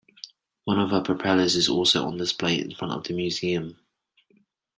One 0.63 0.79
of 0.79 0.89
her 0.89 1.01
propellers 1.03 1.55
is 1.55 1.69
also 1.69 2.07
on 2.07 2.17
display 2.17 2.59
in 2.59 2.73
front 2.73 2.91
of 2.93 3.03
the 3.03 3.13
museum. 3.13 3.77